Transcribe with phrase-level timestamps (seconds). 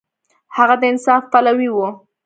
[0.55, 1.77] هغه د انصاف پلوی و.